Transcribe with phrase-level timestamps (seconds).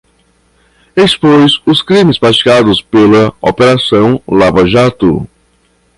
[0.95, 5.29] Expôs os crimes praticados pela operação Lava Jato